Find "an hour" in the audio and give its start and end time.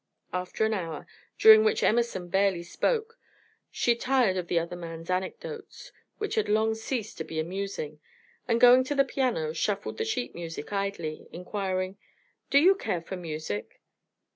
0.65-1.05